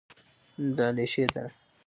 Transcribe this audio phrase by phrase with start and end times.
[0.75, 1.51] د علیشې دره: